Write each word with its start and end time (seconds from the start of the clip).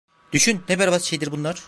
Düşün 0.31 0.63
ne 0.69 0.79
berbat 0.79 1.01
şeydir 1.01 1.31
bunlar! 1.31 1.55